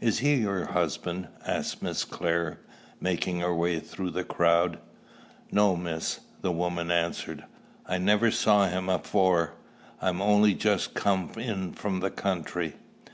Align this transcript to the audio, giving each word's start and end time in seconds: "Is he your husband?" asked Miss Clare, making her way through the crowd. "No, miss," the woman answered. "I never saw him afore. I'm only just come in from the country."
"Is 0.00 0.18
he 0.18 0.34
your 0.34 0.66
husband?" 0.66 1.28
asked 1.46 1.80
Miss 1.80 2.02
Clare, 2.02 2.58
making 3.00 3.38
her 3.38 3.54
way 3.54 3.78
through 3.78 4.10
the 4.10 4.24
crowd. 4.24 4.80
"No, 5.52 5.76
miss," 5.76 6.18
the 6.40 6.50
woman 6.50 6.90
answered. 6.90 7.44
"I 7.86 7.96
never 7.96 8.32
saw 8.32 8.66
him 8.66 8.88
afore. 8.88 9.54
I'm 10.02 10.20
only 10.20 10.54
just 10.54 10.94
come 10.94 11.30
in 11.36 11.72
from 11.72 12.00
the 12.00 12.10
country." 12.10 12.72